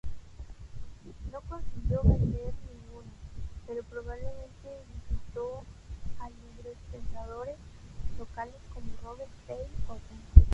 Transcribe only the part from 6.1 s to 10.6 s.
a librepensadores locales como Robert Dale Owen.